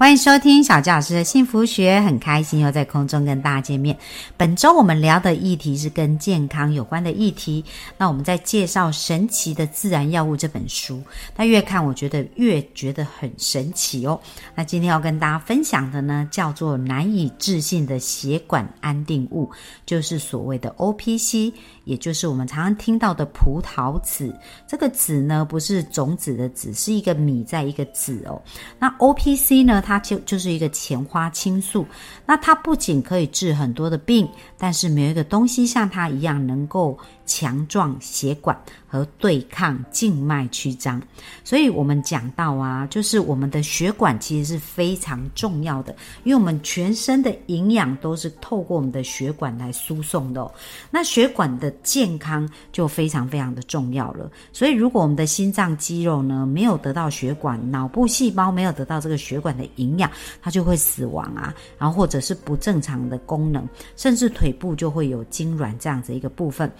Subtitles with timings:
[0.00, 3.94] 欢迎收听小教老师的幸福学，很开心又在空中跟大家见面。
[4.34, 7.62] 本周我们聊的议题是跟健康有关的议题。
[7.98, 11.02] 那我们在介绍《神奇的自然药物》这本书，
[11.36, 14.18] 那越看我觉得越觉得很神奇哦。
[14.54, 19.50] 那今天要跟大家分享的呢，叫做难以置信的血管安定物，
[19.84, 21.52] 就是所谓的 O P C。
[21.84, 24.32] 也就是我们常常听到的葡萄籽，
[24.66, 28.40] 这个籽呢不是种子的籽，是一个米在一个籽哦。
[28.78, 31.84] 那 O P C 呢，它就就是一个前花青素。
[32.24, 36.96] 那它不仅可以治很多的病，但是没有一个东西像它一样能够
[37.30, 38.58] 强壮血管
[38.88, 41.00] 和对抗静脉曲张。
[41.44, 50.50] 所以我们讲到啊，就是我们的血管其实是非常重要的，因为我们全身的营养都是透过我们的血管来输送的。
[50.90, 54.30] 那血管的健康就非常非常的重要了。
[54.52, 60.10] 所以如果我们的心脏肌肉呢没有得到血管，脑部细胞没有得到这个血管的营养，
[60.42, 62.20] 它就会死亡啊，然后或者。
[62.20, 63.66] 是不正常的功能，
[63.96, 66.70] 甚至腿部就会有痉挛这样子一个部分，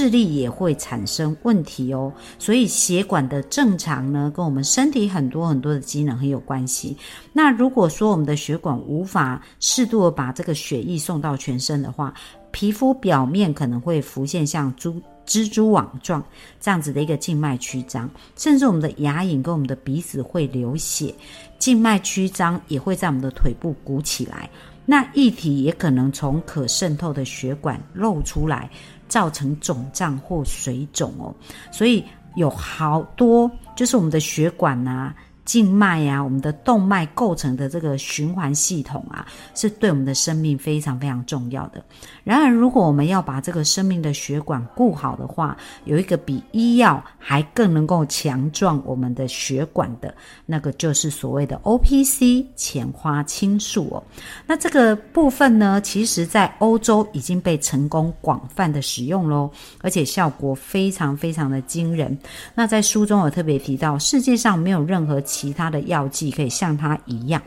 [0.00, 2.10] 视力也会产生问题哦。
[2.38, 6.96] 所以血管的正常呢，跟我们身体很多很多的机能很有关系。
[7.34, 12.14] 那如果说我们的血管无法适度的把这个血液送到全身的话，
[12.50, 16.24] 皮肤表面可能会浮现像蛛蜘蛛网状
[16.58, 21.14] 这样子的一个静脉曲张，甚至我们的牙龈跟我们的鼻子会流血，
[21.58, 24.48] 静脉曲张也会在我们的腿部鼓起来。
[24.86, 28.68] 那液体也可能从可渗透的血管漏出来，
[29.10, 31.34] 造成肿胀或水肿哦。
[31.70, 32.02] 所以
[32.36, 35.14] 有好多就是我们的血管呐。
[35.50, 41.82] 静脉呀，我们的动脉构成的这个循环系统啊，是对我们的生命非常非常重要的。
[42.22, 45.56] 然而，如果我们要把这个生命的血管顾好的话，
[45.86, 50.14] 有一个比医药还更能够强壮我们的血管的
[50.46, 54.00] 那个，就是所谓的 O P C 前花青素哦。
[54.46, 59.50] 那这个部分呢，其实在欧洲已经被成功广泛的使用喽，
[59.80, 62.16] 而且效果非常非常的惊人。
[62.54, 65.20] 那在书中有特别提到，世界上没有任何。
[65.40, 67.40] 其他的药剂可以像它一样。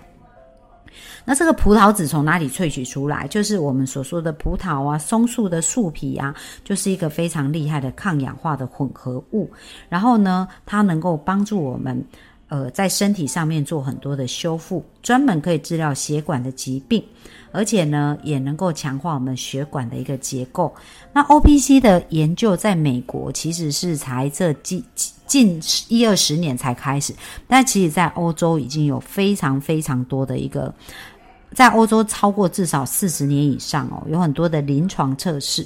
[1.24, 3.28] 那这个葡萄籽从哪里萃取出来？
[3.28, 6.34] 就是我们所说的葡萄啊，松树的树皮啊，
[6.64, 9.48] 就是一个非常厉害的抗氧化的混合物。
[9.90, 12.04] 然后呢，它能够帮助我们，
[12.48, 17.04] 呃，在身体上面做很多的修复，专门可以治疗血管的疾病。
[17.56, 20.74] 而且呢，也能够强化我们血管的一个结构。
[21.14, 27.12] 那 O P C 的研究在美国其实是才这几几近一二十年才开始，
[27.48, 30.72] 但其实在欧洲已经有非常非常多的一个，
[31.56, 35.66] 在欧洲超过至少四十年以上哦，有很多的临床测试。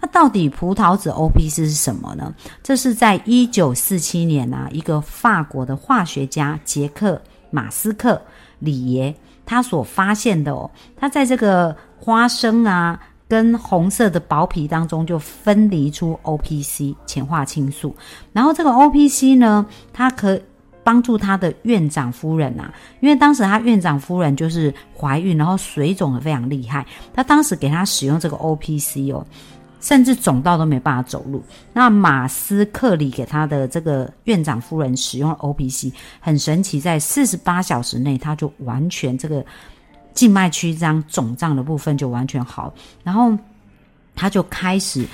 [0.00, 2.34] 那到底葡萄籽 O P C 是什么呢？
[2.60, 8.20] 这是在一九四七年啊，一个法国的化学家杰克马斯克
[8.58, 9.14] 里耶。
[9.46, 12.98] 他所发现的哦，他在这个花生啊
[13.28, 17.94] 跟红色的薄皮当中就分离出 O P C 前化青素，
[18.32, 20.40] 然后这个 O P C 呢，它可
[20.82, 29.26] 帮助他的院长夫人啊，因为当时他院长夫人就是怀孕，然后水肿的非常厉害，他当时给他使用这个 O P C 哦。
[29.80, 31.44] 甚至肿到都没办法走路。
[31.74, 39.44] 那马斯克里给他的这个院长夫人使用 O P C，很神奇，在四十八小时内，他就完全这个
[40.14, 42.72] 静脉曲张肿胀的部分就完全好。
[43.02, 43.36] 然后
[44.14, 45.04] 他就开始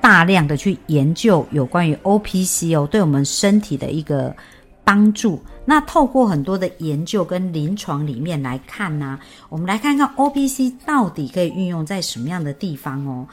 [0.00, 4.34] 大量的去研究有关于 O P C 哦，对我们身体的一个
[4.82, 5.40] 帮助。
[5.64, 9.16] 那透过很多的研究跟临床里面来看呢，
[9.48, 13.28] 我们来看看 O P C 到底可以运用在什么样的地方哦。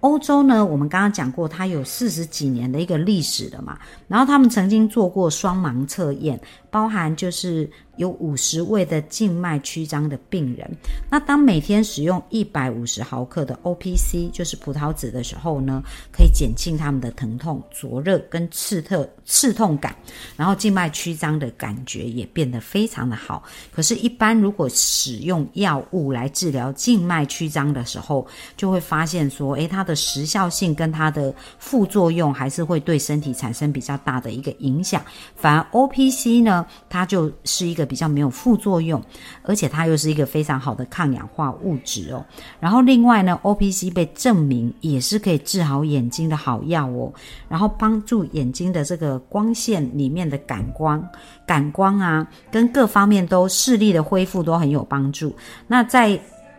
[0.00, 7.70] 欧洲呢，我们刚刚讲过，它有四十几年的一个历史了嘛，然后他们曾经做过双盲测验，包含就是。
[7.96, 10.68] 有五十位的静脉曲张的病人，
[11.08, 15.80] 那当每天使用一百五十毫克的 O P C，就是葡萄籽的时候呢，
[16.12, 19.94] 可以减轻他们的疼痛、灼热跟刺特刺痛感，
[20.36, 23.44] 然后静脉曲张的感觉也变得非常的好。
[23.72, 28.26] 可是，一般如果使用药物来治疗静脉曲张的时候，
[28.56, 35.00] 就会发现说，诶，它的时效性跟它的副作用还是会对身体产生比较大的一个影响。
[35.36, 37.83] 反而 O P C 呢，它就是一个。
[37.84, 39.02] 比较没有副作用，
[39.42, 42.24] 而且它又是一个非常好的抗氧化物质哦。
[42.60, 47.12] 然后另外呢，O P C 被证明也是可以治好眼睛的好药哦，
[47.48, 51.06] 然后帮助眼睛的这个光线里面的感光、
[51.46, 55.34] 感光啊，跟各方面都视力的恢复都很有帮助。
[55.66, 56.18] 那在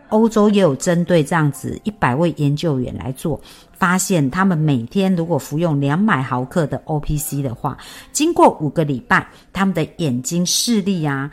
[0.10, 3.42] 欧洲也有针对这样子一百位研究员来做，
[3.78, 7.78] 发现他们每天如果服用两百毫克的 O P C 的话，
[8.12, 11.32] 经过五个礼拜，他们的眼睛视力啊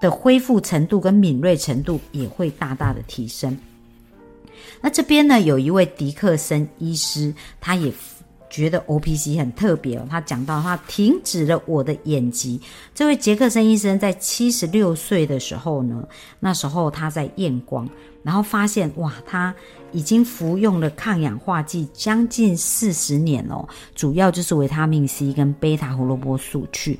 [0.00, 3.56] 的恢复程度跟敏锐程度也会大大的提升。
[4.80, 7.92] 那这边呢，有一位迪克森医师，他也。
[8.48, 12.60] 觉得 O P C 很特别哦，他讲到他停止了我的眼疾。
[12.94, 16.06] 这位杰克森医生在七十六岁的时候呢，
[16.40, 17.88] 那时候他在验光，
[18.22, 19.54] 然后发现哇，他
[19.92, 26.98] 已经服用了抗氧化剂将近四十年哦，主要就是维他命 C 跟贝塔胡萝卜素去，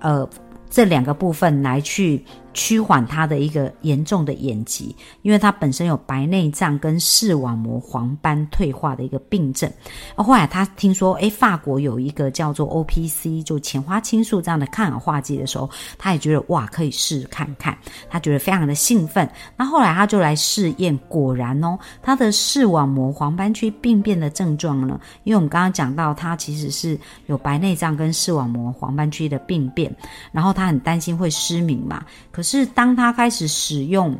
[0.00, 0.28] 呃，
[0.68, 2.24] 这两个部分来去。
[2.54, 9.70] 趋缓他的一个严重的眼疾，因为他本身有白内障跟视网膜黄斑退化的一个病症。
[10.16, 17.76] 后来他听说，哎，法国有一个叫做 O P C，就前花青素这样的抗氧化剂的时候，他也觉得哇，可以试看看，
[18.10, 19.28] 他觉得非常的兴奋。
[19.56, 29.94] 那后来他就来试验，果然哦，他的视网膜黄斑区病变的症状呢，因为我们刚刚讲到，他其实是有白内障跟视网膜黄斑区的病变，
[30.32, 32.04] 然后他很担心会失明嘛，
[32.38, 32.64] 可是。
[32.66, 34.16] 当他开始使用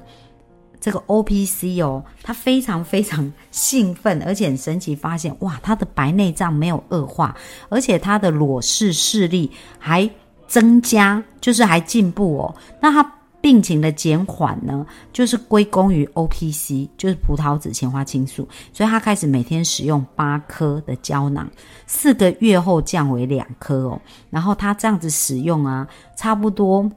[0.81, 7.37] 这个 O P C 哦，他非常非常兴奋，而且很神奇，发现哇，他的白内障没有恶化，
[7.69, 9.49] 而且他的裸视视力
[9.79, 10.11] 还
[10.49, 12.55] 增加，就是还进步哦。
[12.81, 21.49] 那他病情的减缓呢，就是归功于 O P C，就是葡萄籽前花青素，所以他开始每天使用八颗的胶囊，
[21.87, 24.01] 四个月后降为两颗哦。
[24.31, 25.87] 然后他这样子使用啊，
[26.17, 26.91] 差不多。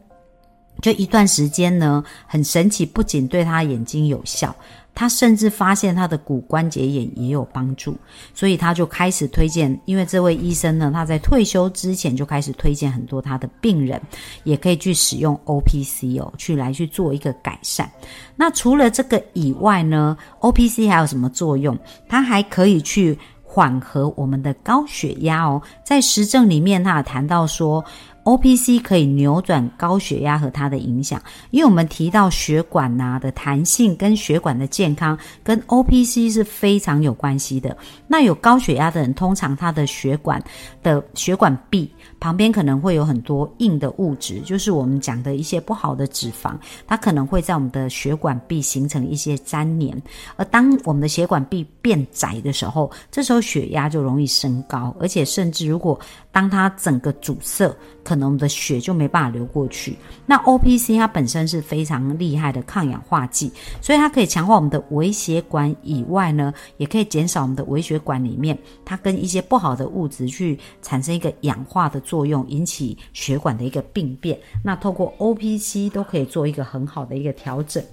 [0.82, 4.54] 就一段时间呢，很神奇，不仅对他眼睛有效，
[4.96, 7.96] 他甚至发现他的骨关节炎也有帮助，
[8.34, 9.80] 所以他就开始推荐。
[9.86, 14.02] 因为这位医生呢，他在退休之前就开始推荐很多他的病人，
[14.44, 17.90] 也可以去使用 O P C 哦，去来去做一个改善。
[18.36, 21.78] 那除了这个以外呢，O P C 还有什么作用？
[22.10, 25.62] 它还可以去缓和我们的高血压哦。
[25.86, 27.86] 在实证里面，他有谈到说。
[28.24, 31.20] O P C 可以扭转高血压和它的影响，
[31.50, 37.76] 因为我们提到血管呐的弹性跟血管的健康跟 O P C 是非常有关系的。
[38.08, 40.42] 那有高血压的人，通常他的血管
[40.84, 46.54] 的血管壁旁边可能会有很多硬的物质，就是我们讲的一些不好的脂肪，
[46.86, 50.00] 它可能会在我们的血管壁形成一些粘连。
[50.36, 56.00] 而当我们的血管壁变窄的时候，这时候血压就容易升高，而且甚至如果
[56.32, 57.76] 当它整个阻塞。
[58.04, 59.96] 可能我们的血就没办法流过去。
[60.26, 63.52] 那 O P C 它本身是非常厉害的抗氧化剂，
[63.82, 74.40] 所以它可以强化我们的微血管以外呢，也可以减少我们的微血管里面它跟一些不好的物质去产生一个氧化的作用，引起血管的一个病变。
[74.64, 77.84] 那透过 O P C 都可以做一个很好的一个调整。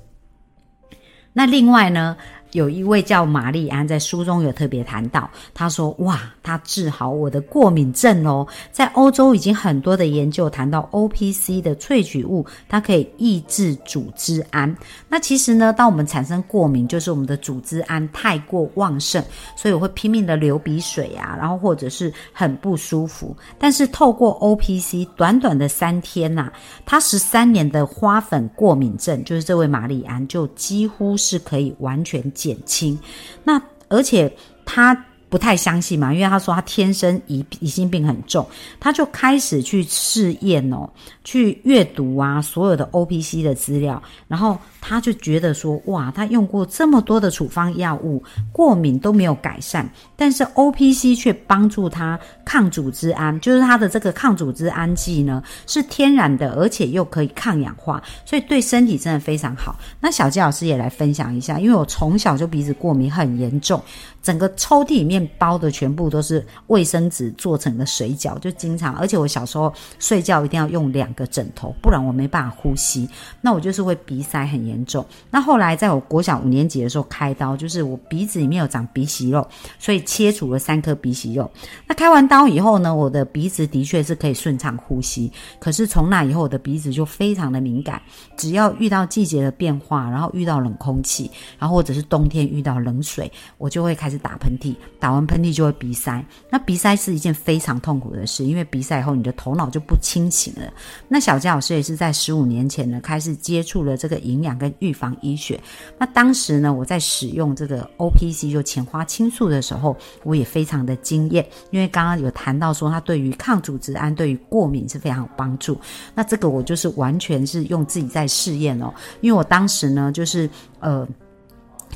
[1.33, 2.17] 那另外呢？
[2.53, 8.47] 有一位叫玛丽安，在书中有特别谈到，他说：“哇，他治好我的过敏症哦！
[8.73, 14.75] 在欧洲已经很多的研究谈到 O P C 的萃取物，它可以抑制组织胺。
[15.09, 19.23] 那其实呢，当我们产生过敏，就是我们的组织胺太过旺盛，
[19.55, 23.37] 所以我会拼命的流鼻水啊，然后或者是很不舒服。
[23.59, 26.51] 但是透过 O P C，短短的三天呐，
[26.87, 32.97] 他十三年的花粉过敏症，就是这位玛丽安，就几乎是可以完全。”减轻，
[33.45, 34.33] 那而且
[34.65, 35.07] 它。
[35.29, 38.47] 不太相信嘛，因为他说他天生疑疑心病很重，
[38.81, 40.89] 他就开始去试验哦，
[41.25, 59.79] 去阅读啊所有的 O P C 的资料，然后他就觉得说哇，他用过这么多的处方药物，过敏都没有改善，但是 O P C 却帮助他抗组织胺，就是他的这个抗组织胺剂呢是天然的，而且又可以抗氧化，所以对身体真的非常好。
[60.01, 63.83] 那小吉老师也来分享一下，因为我从小就鼻子过敏很严重。
[64.21, 73.09] 整个抽屉里面包的全部都是卫生纸做成的水饺，就经常，而且我小时候睡觉一定要用两个枕头，不然我没办法呼吸。
[73.41, 75.03] 那我就是会鼻塞很严重。
[75.31, 79.47] 那后来在我国小五年级的时候开刀，就是我鼻子里面有长鼻息肉，
[79.79, 81.51] 所以切除了三颗鼻息肉。
[81.87, 85.33] 那开完刀以后呢，我的鼻子的确是可以顺畅呼吸。
[85.59, 88.03] 可是从那以后，我的鼻子就非常的敏感，
[88.37, 94.19] 只要遇到季节的变化，然后遇到冷空气，然后或者是冬天遇到冷水，我就会开始。
[94.19, 96.23] 打喷嚏，打打完喷嚏就会鼻塞。
[96.51, 100.71] 那鼻塞是一件非常痛苦的事，因为鼻塞以后你的头脑就不清醒了。
[101.09, 105.59] 那小佳老师也是在十五年前呢开始接触了这个营养跟预防医学。
[105.97, 115.81] 那当时呢，我在使用这个 O P C 就前花青素的时候，我也非常的惊艳，因为刚刚有谈到说它对于抗组织胺、对于过敏是非常有帮助。
[116.15, 120.51] 那这个我就是完全是用自己在试验哦，因为我当时呢就是
[120.81, 121.09] 呃。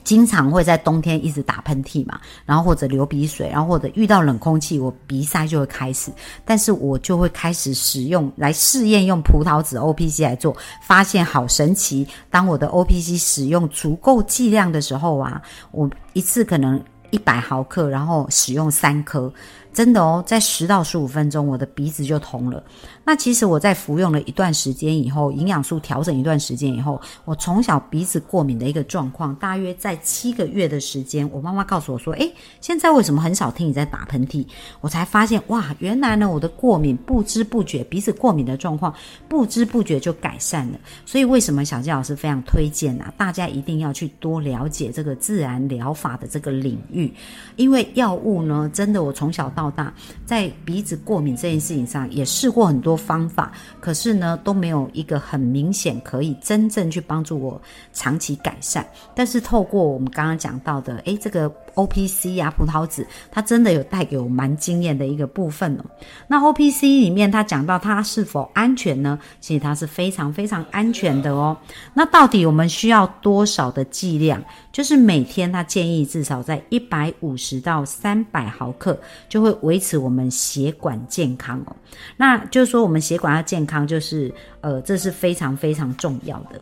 [0.05, 6.11] 经常会在冬天一直打喷嚏嘛，然后或者流鼻水，然后或者遇到冷空气，我鼻塞就会开始。
[6.45, 12.07] 但是我就会开始使用来试验用葡萄籽 O P C 来做，发现好神奇。
[12.31, 19.33] 当我的 O P C 使用足够剂量的时候啊，我一次可能一百毫克，然后使用三颗。
[19.73, 22.63] 真的哦，在十到十五分钟，我的鼻子就通了。
[23.05, 34.47] 那其实我在服用了一段时间以后，营养素调整一段时间以后，我从小鼻子过敏的一个状况，大约在七个月的时间，我妈妈告诉我说：“诶，现在为什么很少听你在打喷嚏？”
[34.81, 38.95] 我才发现，哇，原来呢，我的过敏不知不觉，鼻子过敏的状况
[39.29, 40.79] 不知不觉就改善了。
[41.05, 43.13] 所以为什么小纪老师非常推荐啊？
[43.17, 47.13] 大家一定要去多了解这个自然疗法的这个领域，
[47.57, 49.93] 因为药物呢，真的我从小到大，
[50.25, 57.61] 在鼻子过敏这件事情上也试过很多方法，可是呢都没有一个很明显可以真正去帮助我
[57.93, 58.87] 长期改善。
[59.15, 65.85] 但是透过我们刚刚讲到的，诶，这个 O P C 呀，葡萄籽，它真的有带给我蛮惊艳的一个部分哦。
[66.27, 69.19] 那 O P C 里面，它讲到它是否安全呢？
[69.41, 71.57] 其实它是非常非常安全的哦。
[71.95, 74.43] 那到底我们需要多少的剂量？
[74.73, 78.99] 就是每天他建议至少在一百五十到三百毫克，
[79.29, 79.53] 就会。
[79.63, 81.77] 维持我们血管健康哦，
[82.17, 86.61] 那就是说我们血管要健康，就是呃，这是非常非常重要的。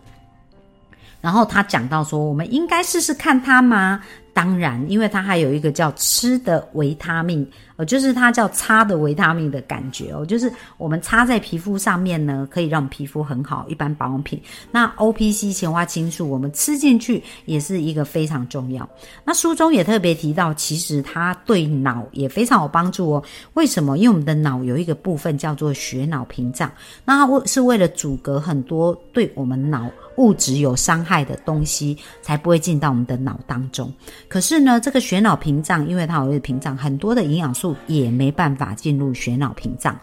[1.21, 4.03] 然后他讲到说，我们应该试试看它吗？
[4.33, 7.47] 当然，因为它还有一个叫吃的维他命，
[7.77, 13.67] 呃，就是它叫擦的维他命的感觉哦，就是我们擦在皮肤上面呢，可以让皮肤很好。
[13.69, 18.89] 一般保养品，那 O P C 前花青素我们吃进去也是一个非常重要。
[19.25, 23.25] 那书中也特别提到，其实它对脑也非常有帮助哦。
[23.55, 23.99] 为什么？
[23.99, 26.71] 因为我们的脑有一个部分叫做血脑屏障，
[27.05, 29.91] 那它为是为了阻隔很多对我们脑。
[30.21, 33.91] 物质有伤害的东西才不会进到我们的脑当中。
[34.29, 39.99] 可是呢，这个血脑屏障，因为它有一个屏障，很多的营养素也没办法进入血脑屏障。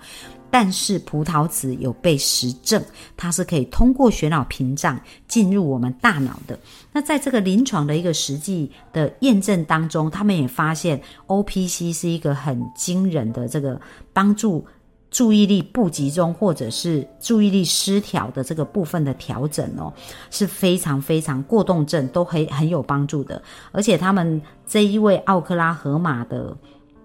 [0.49, 2.81] 但是葡萄籽有被实证，
[3.17, 6.57] 它是可以通过血脑屏障进入我们大脑的。
[6.91, 13.79] 那在这个临床的一个实际的验证当中，他们也发现 O P C 是一个很惊人的这个
[14.13, 14.65] 帮助。
[15.17, 19.91] 注意力不集中或者是注意力失调的这个部分的调整哦，
[20.29, 23.41] 是非常非常过动症都很很有帮助的。
[23.71, 26.55] 而且他们这一位奥克拉荷马的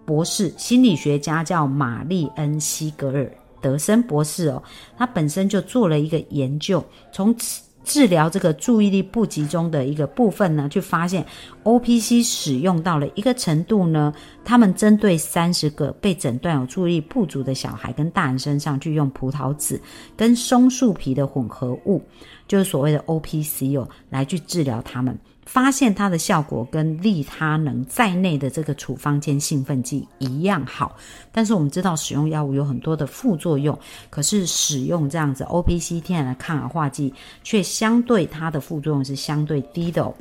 [0.04, 4.62] 博士心理学家叫玛丽恩西格尔德森博士哦，
[4.98, 7.62] 他本身就做了一个研究，从此。
[7.84, 11.24] 治疗这个注意力不集中的一个部分呢，就发现
[11.64, 14.12] O P C 使用到了一个程度呢，
[14.44, 19.80] 他们针对三十个被诊断有注意力不足的小孩跟大人身上，去用葡萄籽
[20.16, 22.00] 跟松树皮的混合物，
[22.46, 25.18] 就是所谓的 O P C 哦，来去治疗他们。
[25.44, 30.96] 发现它的效果跟利他能在内的这个处方间兴奋剂一样好，
[31.30, 40.14] 但是我们知道使用药物有很多的副作用，可是使用这样子 O P C 天然的抗氧化剂却相对它的副作用是相对低的哦，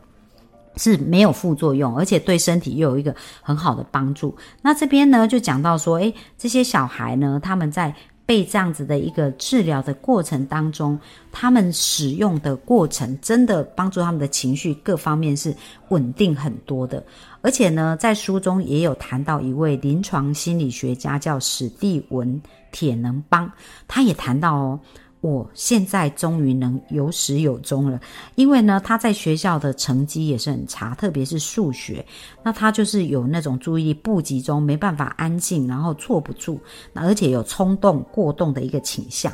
[0.76, 4.36] 是没有副作用，而且对身体又有一个很好的帮助。
[4.62, 7.96] 那这边呢就讲到说，诶，这些小孩呢他们在。
[8.26, 10.98] 被这样子的一个治疗的过程当中，
[11.32, 15.54] 他们使用的过程真的帮助他们的情绪各方面是
[15.90, 17.04] 稳定很多的。
[17.42, 23.52] 而且呢，在书中也有谈到一位临床心理学家叫史蒂文铁能邦，
[23.88, 24.80] 他也谈到哦。
[25.22, 28.00] 我现在终于能有始有终了，
[28.34, 32.04] 因为呢，他在学校的成绩也是很差，特别是数学。
[32.42, 36.60] 那他就是有那种注意力不集中，没办法安静，然后坐不住，
[36.96, 39.32] 而且有冲动过动的一个倾向。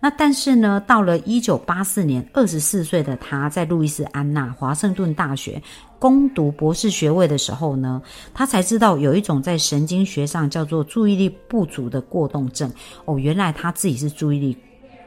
[0.00, 5.62] 那但是呢，到了一九八四年，二十四岁的他在路易斯安那华盛顿大学
[6.00, 8.02] 攻读博士学位的时候呢，
[8.34, 12.68] 他才知道有一种在神经学上叫做注意力不足的过动症。
[13.04, 14.56] 哦，原来他自己是注意力。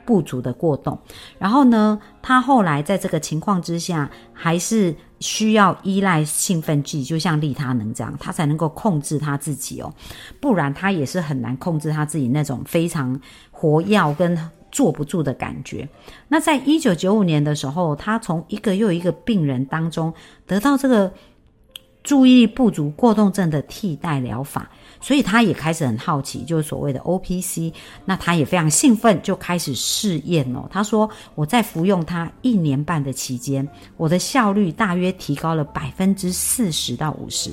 [0.05, 0.97] 不足的过动，
[1.37, 9.93] 然后呢，他后来在这个情况之下，还是需要依赖兴奋剂，就像利他能这样，他才能够控制他自己哦，
[10.39, 13.19] 不然他也是很难控制他自己那种非常
[13.51, 14.37] 活跃跟
[14.71, 15.87] 坐不住的感觉。
[16.27, 20.13] 那在一九九五年的时候，他从一个又一个病人当中
[20.47, 21.11] 得到这个
[22.03, 27.73] 注意力不足过动症的替代疗法，所以他也开始很好奇，就是所谓的 OPC。
[28.05, 30.69] 那他也非常兴奋，就开始试验哦。
[30.71, 33.67] 他说：“我在服用它一年半的期间，
[33.97, 37.51] 我的效率大约提高了百分之四十到五十。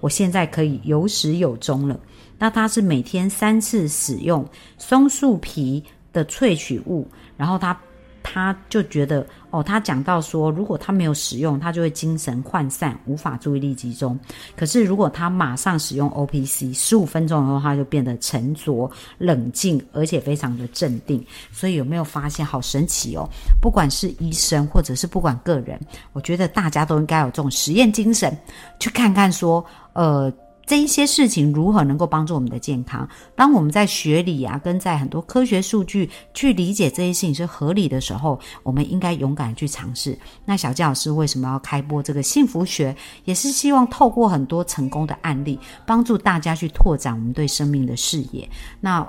[0.00, 2.00] 我现在可以有始有终了。”
[2.38, 4.44] 那他是每天三次使用
[4.78, 7.78] 松树皮的萃取物，然后他。
[8.28, 14.18] 他就觉得哦，他讲到说，如果他没有使用，他就会精神涣散，无法注意力集中。
[14.56, 21.24] 可是如果他马上使用 O P C，十五分钟以后，他就变得沉着、冷静，而且非常的镇定。
[21.52, 23.28] 所以有没有发现好神奇哦？
[23.62, 25.80] 不管是医生，或者是不管个人，
[26.12, 28.36] 我觉得大家都应该有这种实验精神，
[28.80, 30.32] 去看看说，呃。
[30.66, 33.08] 这一些事情如何能够帮助我们的健康？
[33.36, 40.18] 当我们在学理啊，跟在很多科学数据去理解这些事情是合理的时候，我们应该勇敢去尝试。
[40.44, 42.94] 那小纪老师为什么要开播这个幸福学？
[43.24, 48.48] 也是希望透过很多成功的案例，帮助大家去拓展我们对生命的视野。
[48.80, 49.06] 那。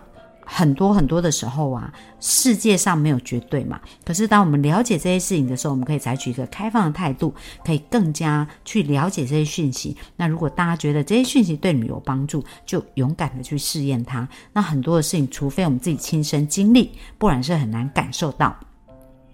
[0.49, 3.79] 很多很多的时候啊，世界上没有绝对嘛。
[4.05, 7.33] 可是当我们了解这些事情的时候，我们可以采取一个开放的态度，
[7.65, 9.95] 可以更加去了解这些讯息。
[10.15, 14.27] 那如果大家觉得这些讯息对你们有帮助，就勇敢的去试验它。
[14.53, 18.57] 那很多的事情，除非我们自己亲身经历，不然是很难感受到。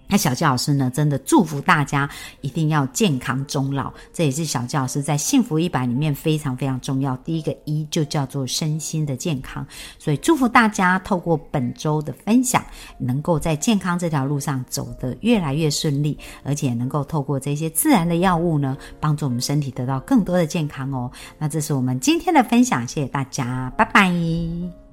[0.06, 0.90] 那小教老师呢？
[0.94, 2.08] 真的祝福大家
[2.40, 7.16] 一定要健康终老，这也是小教老师在幸福一百里面非常非常重要。
[7.18, 9.66] 第一个一就叫做身心的健康，
[9.98, 12.64] 所以祝福大家透过本周的分享，
[12.98, 21.10] 能够在健康这条路上走得越来越顺利，而且能够透过这些自然的药物呢，帮助我们身体得到更多的健康哦。
[21.38, 24.83] 那这是我们今天的分享，谢谢大家，拜拜。